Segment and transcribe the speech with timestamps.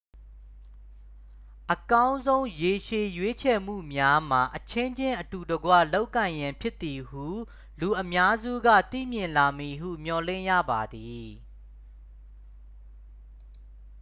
[1.73, 7.25] အကောင်းဆုံး ရေရှည် ရွေးချယ်မှုများမှာ အချင်းချင်း အတူတကွ လုပ်ကိုင်ရန်ဖြစ်သည်ဟု
[7.79, 11.27] လူအများစုက သိမြင်လာမည်ဟု မျှော်လင့်ရပါသည်